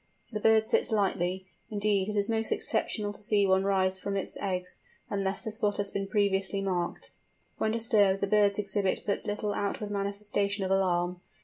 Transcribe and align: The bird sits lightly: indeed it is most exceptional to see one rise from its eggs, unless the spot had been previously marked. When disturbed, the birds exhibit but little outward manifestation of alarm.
The 0.33 0.39
bird 0.39 0.65
sits 0.65 0.91
lightly: 0.91 1.45
indeed 1.69 2.09
it 2.09 2.15
is 2.15 2.27
most 2.27 2.51
exceptional 2.51 3.13
to 3.13 3.21
see 3.21 3.45
one 3.45 3.65
rise 3.65 3.99
from 3.99 4.17
its 4.17 4.35
eggs, 4.41 4.81
unless 5.11 5.43
the 5.43 5.51
spot 5.51 5.77
had 5.77 5.85
been 5.93 6.07
previously 6.07 6.59
marked. 6.59 7.11
When 7.59 7.69
disturbed, 7.69 8.19
the 8.19 8.25
birds 8.25 8.57
exhibit 8.57 9.01
but 9.05 9.27
little 9.27 9.53
outward 9.53 9.91
manifestation 9.91 10.63
of 10.65 10.71
alarm. 10.71 11.21